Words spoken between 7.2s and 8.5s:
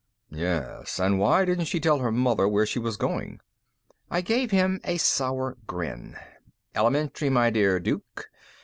my dear Duke.